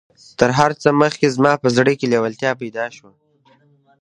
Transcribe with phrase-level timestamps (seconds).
[0.39, 3.11] تر هر څه مخکې زما په زړه کې لېوالتيا پيدا شوه.